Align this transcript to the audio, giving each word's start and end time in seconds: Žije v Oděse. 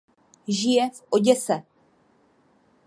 Žije 0.57 0.89
v 0.89 1.01
Oděse. 1.11 1.63